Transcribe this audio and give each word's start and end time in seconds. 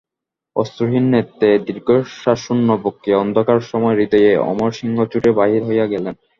অশ্রুহীন 0.55 1.05
নেত্রে, 1.13 1.49
দীর্ঘশ্বাসশূন্য 1.67 2.67
বক্ষে, 2.83 3.11
অন্ধকারময় 3.15 3.97
হৃদয়ে, 3.99 4.31
অমরসিংহ 4.51 4.97
ছুটিয়া 5.11 5.37
বাহির 5.39 5.61
হইয়া 5.65 5.85
গেলেন। 5.87 6.15